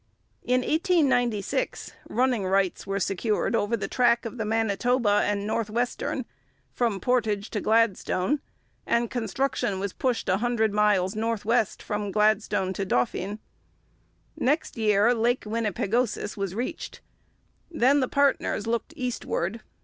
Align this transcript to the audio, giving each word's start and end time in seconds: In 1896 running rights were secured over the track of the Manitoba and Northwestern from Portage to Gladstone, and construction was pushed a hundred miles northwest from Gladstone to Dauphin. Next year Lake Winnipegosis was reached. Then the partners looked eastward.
In 0.41 0.61
1896 0.61 1.93
running 2.09 2.43
rights 2.43 2.87
were 2.87 2.99
secured 2.99 3.55
over 3.55 3.77
the 3.77 3.87
track 3.87 4.25
of 4.25 4.39
the 4.39 4.45
Manitoba 4.45 5.21
and 5.25 5.45
Northwestern 5.45 6.25
from 6.71 6.99
Portage 6.99 7.51
to 7.51 7.61
Gladstone, 7.61 8.41
and 8.87 9.11
construction 9.11 9.79
was 9.79 9.93
pushed 9.93 10.27
a 10.27 10.37
hundred 10.37 10.73
miles 10.73 11.15
northwest 11.15 11.83
from 11.83 12.09
Gladstone 12.11 12.73
to 12.73 12.83
Dauphin. 12.83 13.37
Next 14.35 14.75
year 14.75 15.13
Lake 15.13 15.41
Winnipegosis 15.45 16.35
was 16.35 16.55
reached. 16.55 17.01
Then 17.69 17.99
the 17.99 18.07
partners 18.07 18.65
looked 18.65 18.95
eastward. 18.97 19.61